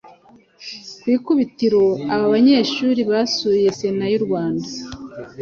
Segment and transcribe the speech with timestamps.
[1.01, 4.69] Ku ikubitiro aba banyeshuri basuye sena y’ u Rwanda.